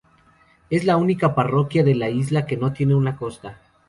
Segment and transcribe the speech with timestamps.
[0.71, 3.59] Es la única parroquia de la isla que no tiene una costa.